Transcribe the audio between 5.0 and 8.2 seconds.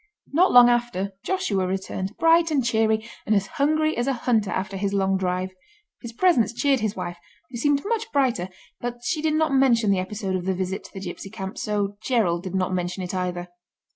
drive. His presence cheered his wife, who seemed much